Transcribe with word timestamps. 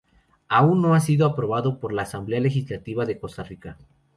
Aún 0.47 0.81
no 0.81 0.95
ha 0.95 0.99
sido 0.99 1.27
aprobado 1.27 1.79
por 1.79 1.93
la 1.93 2.01
Asamblea 2.01 2.39
Legislativa 2.39 3.05
de 3.05 3.19
Costa 3.19 3.43
Rica. 3.43 3.77